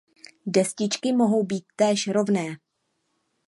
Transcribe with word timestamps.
Destičky 0.45 1.13
mohou 1.13 1.43
být 1.43 1.65
též 1.75 2.07
rovné. 2.07 2.57